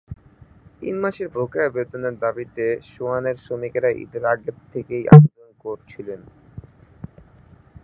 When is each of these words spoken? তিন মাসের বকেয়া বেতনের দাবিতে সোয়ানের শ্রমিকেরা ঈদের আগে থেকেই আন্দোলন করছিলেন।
তিন 0.79 0.95
মাসের 1.03 1.27
বকেয়া 1.35 1.69
বেতনের 1.69 2.15
দাবিতে 2.17 2.65
সোয়ানের 2.91 3.37
শ্রমিকেরা 3.37 3.89
ঈদের 4.03 4.23
আগে 4.25 4.51
থেকেই 4.73 5.05
আন্দোলন 5.15 5.51
করছিলেন। 5.65 6.21